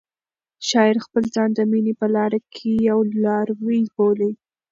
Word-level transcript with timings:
شاعر 0.67 0.97
خپل 1.05 1.23
ځان 1.35 1.49
د 1.55 1.59
مینې 1.71 1.93
په 1.99 2.07
لاره 2.15 2.39
کې 2.53 2.71
یو 2.89 2.99
لاروی 3.25 3.81
بولي. 3.95 4.31